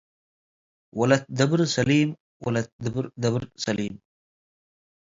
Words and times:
ወለት 0.99 1.23
ደብር 1.37 1.61
ሰሊም፡ 1.75 2.09
ወለት 2.45 2.67
ደብር 3.21 3.43
ሰሊም 3.63 3.95